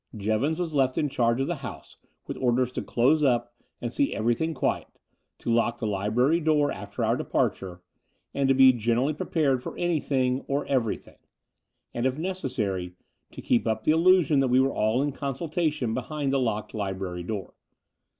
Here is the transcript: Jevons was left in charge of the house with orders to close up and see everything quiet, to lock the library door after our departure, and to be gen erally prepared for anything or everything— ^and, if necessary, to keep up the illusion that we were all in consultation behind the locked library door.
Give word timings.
Jevons 0.17 0.57
was 0.59 0.73
left 0.73 0.97
in 0.97 1.09
charge 1.09 1.39
of 1.41 1.45
the 1.45 1.57
house 1.57 1.95
with 2.25 2.35
orders 2.37 2.71
to 2.71 2.81
close 2.81 3.21
up 3.21 3.53
and 3.79 3.93
see 3.93 4.15
everything 4.15 4.55
quiet, 4.55 4.87
to 5.37 5.51
lock 5.51 5.77
the 5.77 5.85
library 5.85 6.39
door 6.39 6.71
after 6.71 7.05
our 7.05 7.15
departure, 7.15 7.83
and 8.33 8.49
to 8.49 8.55
be 8.55 8.73
gen 8.73 8.97
erally 8.97 9.15
prepared 9.15 9.61
for 9.61 9.77
anything 9.77 10.41
or 10.47 10.65
everything— 10.65 11.19
^and, 11.93 12.05
if 12.07 12.17
necessary, 12.17 12.95
to 13.31 13.43
keep 13.43 13.67
up 13.67 13.83
the 13.83 13.91
illusion 13.91 14.39
that 14.39 14.47
we 14.47 14.59
were 14.59 14.73
all 14.73 15.03
in 15.03 15.11
consultation 15.11 15.93
behind 15.93 16.33
the 16.33 16.39
locked 16.39 16.73
library 16.73 17.21
door. 17.21 17.53